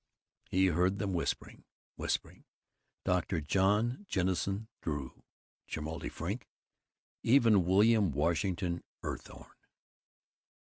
He 0.49 0.65
heard 0.65 0.97
them 0.97 1.13
whispering 1.13 1.63
whispering 1.95 2.45
Dr. 3.05 3.39
John 3.39 4.07
Jennison 4.09 4.67
Drew, 4.81 5.21
Cholmondeley 5.69 6.09
Frink, 6.09 6.47
even 7.21 7.67
William 7.67 8.09
Washington 8.11 8.81
Eathorne. 9.05 9.51